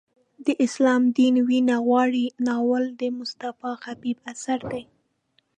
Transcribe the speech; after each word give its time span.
د 0.45 0.47
اسلام 0.65 1.01
دین 1.17 1.35
وینه 1.47 1.75
غواړي 1.87 2.25
ناول 2.47 2.83
د 3.01 3.01
مصطفی 3.17 3.71
خبیب 3.83 4.17
اثر 4.31 4.59
دی. 4.71 4.83